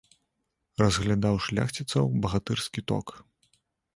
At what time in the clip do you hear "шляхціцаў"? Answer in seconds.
1.49-2.05